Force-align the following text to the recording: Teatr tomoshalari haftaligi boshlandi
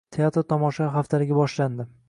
Teatr 0.13 0.39
tomoshalari 0.53 0.93
haftaligi 0.95 1.39
boshlandi 1.43 1.91